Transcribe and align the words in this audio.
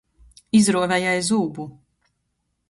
Izruove 0.59 0.97
jai 1.03 1.13
zūbu. 1.29 1.67